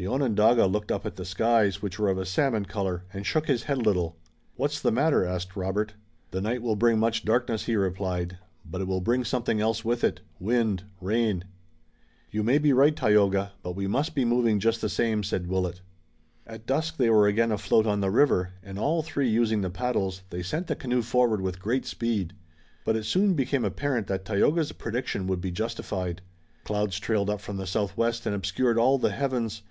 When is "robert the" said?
5.56-6.40